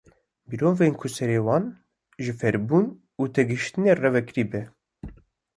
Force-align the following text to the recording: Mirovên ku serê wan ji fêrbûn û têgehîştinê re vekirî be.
Mirovên 0.47 0.93
ku 0.99 1.07
serê 1.15 1.39
wan 1.47 1.63
ji 2.23 2.33
fêrbûn 2.39 2.85
û 3.21 3.23
têgehîştinê 3.33 3.93
re 4.03 4.09
vekirî 4.15 4.45
be. 4.51 4.61